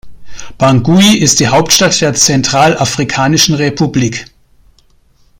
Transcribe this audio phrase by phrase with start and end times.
[0.57, 4.25] Bangui ist die Hauptstadt der Zentralafrikanischen Republik.